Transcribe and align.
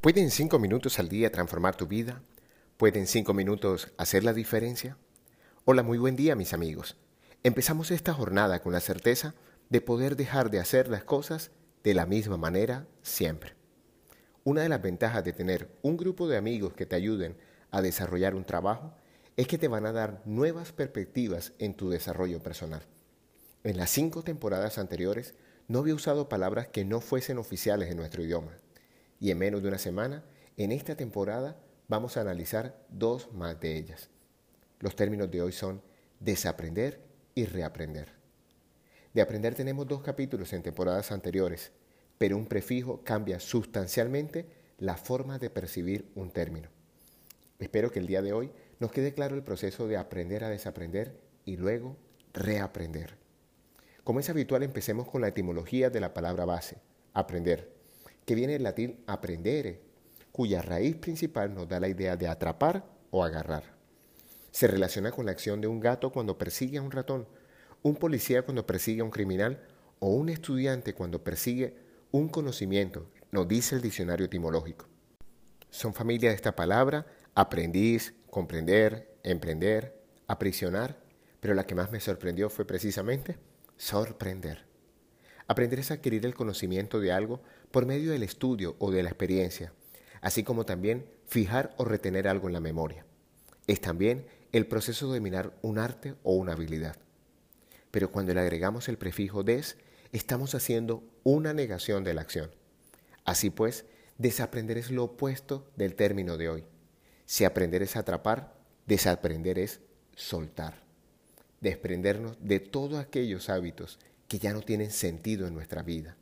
¿Pueden 0.00 0.30
cinco 0.30 0.58
minutos 0.58 0.98
al 0.98 1.10
día 1.10 1.30
transformar 1.30 1.76
tu 1.76 1.86
vida? 1.86 2.22
¿Pueden 2.78 3.06
cinco 3.06 3.34
minutos 3.34 3.92
hacer 3.98 4.24
la 4.24 4.32
diferencia? 4.32 4.96
Hola, 5.66 5.82
muy 5.82 5.98
buen 5.98 6.16
día 6.16 6.34
mis 6.34 6.54
amigos. 6.54 6.96
Empezamos 7.42 7.90
esta 7.90 8.14
jornada 8.14 8.62
con 8.62 8.72
la 8.72 8.80
certeza 8.80 9.34
de 9.68 9.82
poder 9.82 10.16
dejar 10.16 10.50
de 10.50 10.58
hacer 10.58 10.88
las 10.88 11.04
cosas 11.04 11.50
de 11.84 11.92
la 11.92 12.06
misma 12.06 12.38
manera 12.38 12.86
siempre. 13.02 13.52
Una 14.42 14.62
de 14.62 14.70
las 14.70 14.80
ventajas 14.80 15.22
de 15.22 15.34
tener 15.34 15.68
un 15.82 15.98
grupo 15.98 16.28
de 16.28 16.38
amigos 16.38 16.72
que 16.72 16.86
te 16.86 16.96
ayuden 16.96 17.36
a 17.70 17.82
desarrollar 17.82 18.34
un 18.34 18.44
trabajo 18.46 18.94
es 19.36 19.48
que 19.48 19.58
te 19.58 19.68
van 19.68 19.84
a 19.84 19.92
dar 19.92 20.22
nuevas 20.24 20.72
perspectivas 20.72 21.52
en 21.58 21.74
tu 21.74 21.90
desarrollo 21.90 22.42
personal. 22.42 22.80
En 23.64 23.76
las 23.76 23.90
cinco 23.90 24.22
temporadas 24.22 24.78
anteriores 24.78 25.34
no 25.68 25.80
había 25.80 25.94
usado 25.94 26.30
palabras 26.30 26.68
que 26.68 26.86
no 26.86 27.02
fuesen 27.02 27.36
oficiales 27.36 27.90
en 27.90 27.98
nuestro 27.98 28.22
idioma 28.22 28.56
y 29.20 29.30
en 29.30 29.38
menos 29.38 29.62
de 29.62 29.68
una 29.68 29.78
semana, 29.78 30.24
en 30.56 30.72
esta 30.72 30.96
temporada, 30.96 31.60
vamos 31.88 32.16
a 32.16 32.22
analizar 32.22 32.82
dos 32.88 33.32
más 33.32 33.60
de 33.60 33.76
ellas. 33.76 34.08
Los 34.80 34.96
términos 34.96 35.30
de 35.30 35.42
hoy 35.42 35.52
son 35.52 35.82
desaprender 36.18 37.00
y 37.34 37.44
reaprender. 37.44 38.08
De 39.12 39.20
aprender 39.20 39.54
tenemos 39.54 39.86
dos 39.86 40.02
capítulos 40.02 40.52
en 40.52 40.62
temporadas 40.62 41.12
anteriores, 41.12 41.72
pero 42.16 42.36
un 42.36 42.46
prefijo 42.46 43.02
cambia 43.04 43.40
sustancialmente 43.40 44.46
la 44.78 44.96
forma 44.96 45.38
de 45.38 45.50
percibir 45.50 46.10
un 46.14 46.30
término. 46.30 46.68
Espero 47.58 47.90
que 47.90 47.98
el 47.98 48.06
día 48.06 48.22
de 48.22 48.32
hoy 48.32 48.50
nos 48.78 48.90
quede 48.90 49.12
claro 49.12 49.34
el 49.34 49.42
proceso 49.42 49.86
de 49.86 49.98
aprender 49.98 50.44
a 50.44 50.48
desaprender 50.48 51.20
y 51.44 51.56
luego 51.56 51.96
reaprender. 52.32 53.18
Como 54.02 54.20
es 54.20 54.30
habitual, 54.30 54.62
empecemos 54.62 55.08
con 55.08 55.20
la 55.20 55.28
etimología 55.28 55.90
de 55.90 56.00
la 56.00 56.14
palabra 56.14 56.46
base, 56.46 56.78
aprender 57.12 57.79
que 58.24 58.34
viene 58.34 58.54
del 58.54 58.62
latín 58.62 59.02
aprendere, 59.06 59.80
cuya 60.32 60.62
raíz 60.62 60.96
principal 60.96 61.54
nos 61.54 61.68
da 61.68 61.80
la 61.80 61.88
idea 61.88 62.16
de 62.16 62.28
atrapar 62.28 62.84
o 63.10 63.24
agarrar. 63.24 63.64
Se 64.50 64.66
relaciona 64.66 65.10
con 65.10 65.26
la 65.26 65.32
acción 65.32 65.60
de 65.60 65.68
un 65.68 65.80
gato 65.80 66.10
cuando 66.10 66.38
persigue 66.38 66.78
a 66.78 66.82
un 66.82 66.90
ratón, 66.90 67.26
un 67.82 67.96
policía 67.96 68.42
cuando 68.42 68.66
persigue 68.66 69.00
a 69.00 69.04
un 69.04 69.10
criminal 69.10 69.62
o 69.98 70.10
un 70.14 70.28
estudiante 70.28 70.94
cuando 70.94 71.22
persigue 71.22 71.76
un 72.10 72.28
conocimiento, 72.28 73.08
nos 73.30 73.46
dice 73.46 73.76
el 73.76 73.82
diccionario 73.82 74.26
etimológico. 74.26 74.86
Son 75.70 75.94
familia 75.94 76.30
de 76.30 76.36
esta 76.36 76.56
palabra 76.56 77.06
aprendiz, 77.34 78.14
comprender, 78.28 79.14
emprender, 79.22 79.96
aprisionar, 80.26 80.98
pero 81.40 81.54
la 81.54 81.64
que 81.64 81.74
más 81.74 81.90
me 81.92 82.00
sorprendió 82.00 82.50
fue 82.50 82.64
precisamente 82.64 83.38
sorprender. 83.76 84.66
Aprender 85.46 85.80
es 85.80 85.90
adquirir 85.90 86.26
el 86.26 86.34
conocimiento 86.34 87.00
de 87.00 87.12
algo 87.12 87.40
por 87.70 87.86
medio 87.86 88.12
del 88.12 88.22
estudio 88.22 88.76
o 88.78 88.90
de 88.90 89.02
la 89.02 89.10
experiencia, 89.10 89.72
así 90.20 90.42
como 90.42 90.64
también 90.66 91.06
fijar 91.26 91.74
o 91.76 91.84
retener 91.84 92.28
algo 92.28 92.48
en 92.48 92.54
la 92.54 92.60
memoria. 92.60 93.04
Es 93.66 93.80
también 93.80 94.26
el 94.52 94.66
proceso 94.66 95.08
de 95.08 95.18
dominar 95.18 95.52
un 95.62 95.78
arte 95.78 96.14
o 96.22 96.34
una 96.34 96.52
habilidad. 96.52 96.96
Pero 97.90 98.10
cuando 98.10 98.34
le 98.34 98.40
agregamos 98.40 98.88
el 98.88 98.98
prefijo 98.98 99.42
des, 99.42 99.76
estamos 100.12 100.54
haciendo 100.54 101.04
una 101.22 101.54
negación 101.54 102.04
de 102.04 102.14
la 102.14 102.22
acción. 102.22 102.50
Así 103.24 103.50
pues, 103.50 103.84
desaprender 104.18 104.78
es 104.78 104.90
lo 104.90 105.04
opuesto 105.04 105.70
del 105.76 105.94
término 105.94 106.36
de 106.36 106.48
hoy. 106.48 106.64
Si 107.26 107.44
aprender 107.44 107.82
es 107.82 107.96
atrapar, 107.96 108.54
desaprender 108.86 109.58
es 109.58 109.80
soltar. 110.16 110.82
Desprendernos 111.60 112.36
de 112.40 112.58
todos 112.58 112.98
aquellos 112.98 113.48
hábitos 113.48 113.98
que 114.26 114.38
ya 114.38 114.52
no 114.52 114.62
tienen 114.62 114.90
sentido 114.90 115.46
en 115.46 115.54
nuestra 115.54 115.82
vida. 115.82 116.16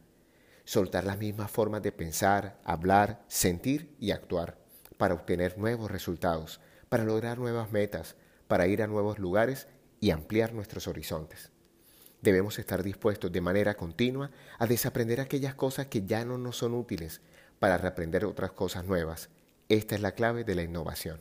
Soltar 0.69 1.05
las 1.05 1.17
mismas 1.17 1.51
formas 1.51 1.81
de 1.81 1.93
pensar, 1.93 2.61
hablar, 2.63 3.25
sentir 3.27 3.97
y 3.99 4.11
actuar 4.11 4.59
para 4.99 5.15
obtener 5.15 5.57
nuevos 5.57 5.91
resultados, 5.91 6.61
para 6.91 7.05
lograr 7.05 7.39
nuevas 7.39 7.73
metas, 7.73 8.17
para 8.49 8.67
ir 8.67 8.83
a 8.83 8.87
nuevos 8.87 9.19
lugares 9.19 9.67
y 9.99 10.11
ampliar 10.11 10.53
nuestros 10.53 10.87
horizontes. 10.87 11.53
Debemos 12.21 12.59
estar 12.59 12.83
dispuestos 12.83 13.33
de 13.33 13.41
manera 13.41 13.79
continua 13.79 14.31
a 14.59 14.67
desaprender 14.67 15.23
aquellas 15.23 15.55
cosas 15.55 15.87
que 15.87 16.05
ya 16.05 16.27
no 16.27 16.37
nos 16.37 16.59
son 16.59 16.75
útiles 16.75 17.23
para 17.59 17.79
reaprender 17.79 18.27
otras 18.27 18.53
cosas 18.53 18.85
nuevas. 18.85 19.31
Esta 19.71 19.95
es 19.95 20.03
la 20.03 20.13
clave 20.13 20.45
de 20.45 20.55
la 20.55 20.65
innovación. 20.65 21.19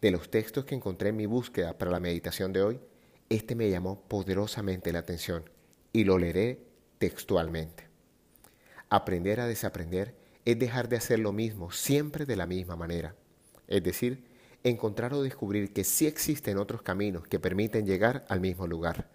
De 0.00 0.10
los 0.10 0.32
textos 0.32 0.64
que 0.64 0.74
encontré 0.74 1.10
en 1.10 1.16
mi 1.16 1.26
búsqueda 1.26 1.78
para 1.78 1.92
la 1.92 2.00
meditación 2.00 2.52
de 2.52 2.62
hoy, 2.62 2.80
este 3.28 3.54
me 3.54 3.70
llamó 3.70 4.08
poderosamente 4.08 4.92
la 4.92 4.98
atención 4.98 5.48
y 5.92 6.02
lo 6.02 6.18
leeré 6.18 6.66
textualmente. 6.98 7.87
Aprender 8.90 9.40
a 9.40 9.46
desaprender 9.46 10.14
es 10.44 10.58
dejar 10.58 10.88
de 10.88 10.96
hacer 10.96 11.18
lo 11.18 11.32
mismo 11.32 11.70
siempre 11.70 12.24
de 12.24 12.36
la 12.36 12.46
misma 12.46 12.74
manera, 12.74 13.14
es 13.66 13.82
decir, 13.82 14.24
encontrar 14.64 15.12
o 15.12 15.22
descubrir 15.22 15.72
que 15.72 15.84
sí 15.84 16.06
existen 16.06 16.56
otros 16.56 16.80
caminos 16.80 17.26
que 17.26 17.38
permiten 17.38 17.86
llegar 17.86 18.24
al 18.28 18.40
mismo 18.40 18.66
lugar, 18.66 19.10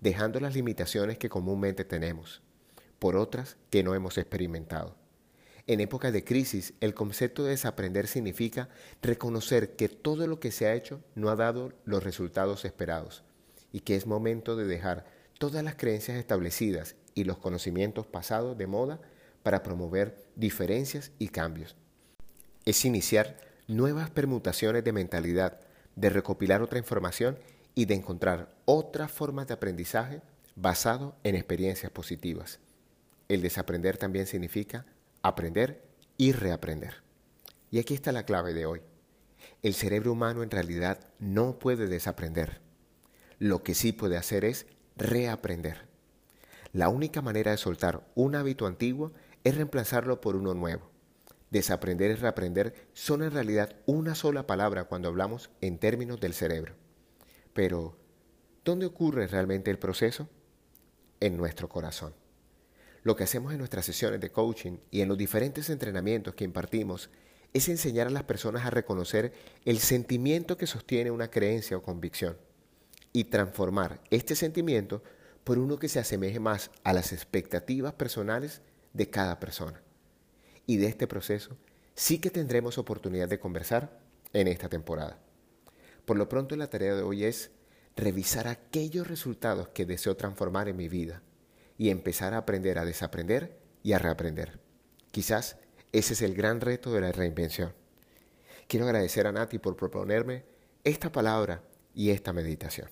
dejando 0.00 0.40
las 0.40 0.54
limitaciones 0.54 1.18
que 1.18 1.28
comúnmente 1.28 1.84
tenemos, 1.84 2.40
por 2.98 3.16
otras 3.16 3.58
que 3.68 3.82
no 3.82 3.94
hemos 3.94 4.16
experimentado. 4.16 4.96
En 5.66 5.80
épocas 5.80 6.14
de 6.14 6.24
crisis, 6.24 6.72
el 6.80 6.94
concepto 6.94 7.44
de 7.44 7.50
desaprender 7.50 8.06
significa 8.06 8.70
reconocer 9.02 9.76
que 9.76 9.90
todo 9.90 10.26
lo 10.26 10.40
que 10.40 10.50
se 10.50 10.66
ha 10.66 10.74
hecho 10.74 11.02
no 11.14 11.28
ha 11.28 11.36
dado 11.36 11.74
los 11.84 12.02
resultados 12.02 12.64
esperados 12.64 13.22
y 13.70 13.80
que 13.80 13.94
es 13.94 14.06
momento 14.06 14.56
de 14.56 14.64
dejar 14.64 15.04
todas 15.38 15.62
las 15.62 15.74
creencias 15.74 16.16
establecidas 16.16 16.96
y 17.14 17.24
los 17.24 17.36
conocimientos 17.36 18.06
pasados 18.06 18.56
de 18.56 18.66
moda 18.66 19.00
para 19.48 19.62
promover 19.62 20.14
diferencias 20.36 21.10
y 21.18 21.28
cambios. 21.28 21.74
Es 22.66 22.84
iniciar 22.84 23.38
nuevas 23.66 24.10
permutaciones 24.10 24.84
de 24.84 24.92
mentalidad, 24.92 25.58
de 25.96 26.10
recopilar 26.10 26.60
otra 26.60 26.78
información 26.78 27.38
y 27.74 27.86
de 27.86 27.94
encontrar 27.94 28.54
otras 28.66 29.10
formas 29.10 29.46
de 29.46 29.54
aprendizaje 29.54 30.20
basado 30.54 31.16
en 31.24 31.34
experiencias 31.34 31.90
positivas. 31.90 32.60
El 33.26 33.40
desaprender 33.40 33.96
también 33.96 34.26
significa 34.26 34.84
aprender 35.22 35.82
y 36.18 36.32
reaprender. 36.32 36.96
Y 37.70 37.78
aquí 37.78 37.94
está 37.94 38.12
la 38.12 38.26
clave 38.26 38.52
de 38.52 38.66
hoy. 38.66 38.82
El 39.62 39.72
cerebro 39.72 40.12
humano 40.12 40.42
en 40.42 40.50
realidad 40.50 41.00
no 41.20 41.58
puede 41.58 41.86
desaprender. 41.86 42.60
Lo 43.38 43.62
que 43.62 43.74
sí 43.74 43.92
puede 43.92 44.18
hacer 44.18 44.44
es 44.44 44.66
reaprender. 44.98 45.88
La 46.74 46.90
única 46.90 47.22
manera 47.22 47.52
de 47.52 47.56
soltar 47.56 48.06
un 48.14 48.34
hábito 48.34 48.66
antiguo 48.66 49.14
es 49.44 49.56
reemplazarlo 49.56 50.20
por 50.20 50.36
uno 50.36 50.54
nuevo. 50.54 50.90
Desaprender 51.50 52.10
y 52.10 52.14
reaprender 52.14 52.74
son 52.92 53.22
en 53.22 53.30
realidad 53.30 53.76
una 53.86 54.14
sola 54.14 54.46
palabra 54.46 54.84
cuando 54.84 55.08
hablamos 55.08 55.50
en 55.60 55.78
términos 55.78 56.20
del 56.20 56.34
cerebro. 56.34 56.74
Pero, 57.54 57.96
¿dónde 58.64 58.86
ocurre 58.86 59.26
realmente 59.26 59.70
el 59.70 59.78
proceso? 59.78 60.28
En 61.20 61.36
nuestro 61.36 61.68
corazón. 61.68 62.14
Lo 63.02 63.16
que 63.16 63.24
hacemos 63.24 63.52
en 63.52 63.58
nuestras 63.58 63.86
sesiones 63.86 64.20
de 64.20 64.30
coaching 64.30 64.78
y 64.90 65.00
en 65.00 65.08
los 65.08 65.16
diferentes 65.16 65.70
entrenamientos 65.70 66.34
que 66.34 66.44
impartimos 66.44 67.10
es 67.52 67.68
enseñar 67.68 68.08
a 68.08 68.10
las 68.10 68.24
personas 68.24 68.66
a 68.66 68.70
reconocer 68.70 69.32
el 69.64 69.78
sentimiento 69.78 70.56
que 70.56 70.66
sostiene 70.66 71.10
una 71.10 71.30
creencia 71.30 71.76
o 71.76 71.82
convicción 71.82 72.36
y 73.12 73.24
transformar 73.24 74.02
este 74.10 74.36
sentimiento 74.36 75.02
por 75.44 75.58
uno 75.58 75.78
que 75.78 75.88
se 75.88 75.98
asemeje 75.98 76.40
más 76.40 76.70
a 76.84 76.92
las 76.92 77.12
expectativas 77.12 77.94
personales 77.94 78.60
de 78.92 79.10
cada 79.10 79.38
persona. 79.40 79.82
Y 80.66 80.76
de 80.76 80.86
este 80.86 81.06
proceso 81.06 81.56
sí 81.94 82.18
que 82.18 82.30
tendremos 82.30 82.78
oportunidad 82.78 83.28
de 83.28 83.40
conversar 83.40 83.98
en 84.32 84.48
esta 84.48 84.68
temporada. 84.68 85.18
Por 86.04 86.16
lo 86.16 86.28
pronto 86.28 86.56
la 86.56 86.70
tarea 86.70 86.94
de 86.94 87.02
hoy 87.02 87.24
es 87.24 87.50
revisar 87.96 88.46
aquellos 88.48 89.08
resultados 89.08 89.68
que 89.68 89.86
deseo 89.86 90.16
transformar 90.16 90.68
en 90.68 90.76
mi 90.76 90.88
vida 90.88 91.22
y 91.76 91.90
empezar 91.90 92.34
a 92.34 92.38
aprender 92.38 92.78
a 92.78 92.84
desaprender 92.84 93.58
y 93.82 93.92
a 93.92 93.98
reaprender. 93.98 94.60
Quizás 95.10 95.56
ese 95.92 96.12
es 96.12 96.22
el 96.22 96.34
gran 96.34 96.60
reto 96.60 96.92
de 96.92 97.00
la 97.00 97.12
reinvención. 97.12 97.72
Quiero 98.68 98.86
agradecer 98.86 99.26
a 99.26 99.32
Nati 99.32 99.58
por 99.58 99.76
proponerme 99.76 100.44
esta 100.84 101.10
palabra 101.10 101.62
y 101.94 102.10
esta 102.10 102.32
meditación. 102.32 102.88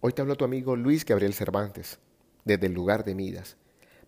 Hoy 0.00 0.12
te 0.12 0.22
hablo 0.22 0.36
tu 0.36 0.44
amigo 0.44 0.76
Luis 0.76 1.04
Gabriel 1.04 1.34
Cervantes, 1.34 1.98
desde 2.44 2.66
el 2.66 2.72
lugar 2.72 3.04
de 3.04 3.14
Midas, 3.14 3.56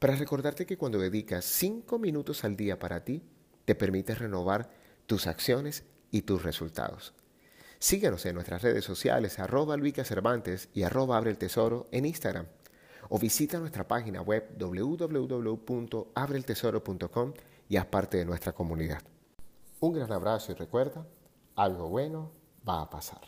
para 0.02 0.16
recordarte 0.16 0.66
que 0.66 0.76
cuando 0.76 0.98
dedicas 0.98 1.44
cinco 1.44 2.00
minutos 2.00 2.42
al 2.42 2.56
día 2.56 2.76
para 2.76 3.04
ti, 3.04 3.22
te 3.64 3.76
permites 3.76 4.18
renovar 4.18 4.68
tus 5.06 5.28
acciones 5.28 5.84
y 6.10 6.22
tus 6.22 6.42
resultados. 6.42 7.14
Síguenos 7.78 8.26
en 8.26 8.34
nuestras 8.34 8.62
redes 8.62 8.84
sociales, 8.84 9.38
arroba 9.38 9.76
Cervantes 10.02 10.70
y 10.74 10.82
arroba 10.82 11.18
Abre 11.18 11.30
el 11.30 11.38
Tesoro 11.38 11.86
en 11.92 12.04
Instagram. 12.04 12.46
O 13.10 13.20
visita 13.20 13.60
nuestra 13.60 13.86
página 13.86 14.22
web 14.22 14.56
www.abreltesoro.com 14.58 17.34
y 17.68 17.76
haz 17.76 17.86
parte 17.86 18.16
de 18.16 18.24
nuestra 18.24 18.50
comunidad. 18.50 19.02
Un 19.78 19.92
gran 19.92 20.10
abrazo 20.10 20.50
y 20.50 20.56
recuerda, 20.56 21.06
algo 21.54 21.88
bueno 21.88 22.32
va 22.68 22.82
a 22.82 22.90
pasar. 22.90 23.20